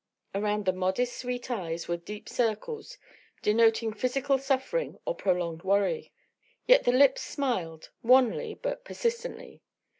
Around 0.33 0.65
the 0.65 0.73
modest, 0.73 1.15
sweet 1.15 1.51
eyes 1.51 1.87
were 1.87 1.95
deep 1.95 2.27
circles, 2.27 2.97
denoting 3.43 3.93
physical 3.93 4.39
suffering 4.39 4.97
or 5.05 5.13
prolonged 5.13 5.61
worry; 5.61 6.11
yet 6.65 6.85
the 6.85 6.91
lips 6.91 7.21
smiled, 7.21 7.91
wanly 8.01 8.55
but 8.55 8.83
persistently. 8.83 9.61